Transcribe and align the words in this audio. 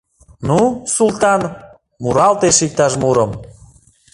—Ну, 0.47 0.59
Султан, 0.95 1.41
муралте 2.01 2.45
эше 2.51 2.63
иктаж 2.67 2.93
мурым! 3.01 3.31